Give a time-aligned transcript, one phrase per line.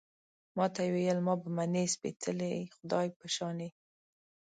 [0.57, 3.69] ما ته يې ویل، ما به منې، سپېڅلي خدای په شانې